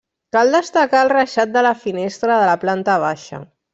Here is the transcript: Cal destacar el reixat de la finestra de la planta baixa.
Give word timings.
Cal 0.35 0.53
destacar 0.55 1.01
el 1.07 1.11
reixat 1.13 1.53
de 1.57 1.63
la 1.67 1.73
finestra 1.83 2.39
de 2.45 2.49
la 2.53 2.57
planta 2.65 2.97
baixa. 3.05 3.45